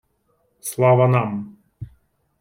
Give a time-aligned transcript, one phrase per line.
[0.69, 1.37] Слава нам!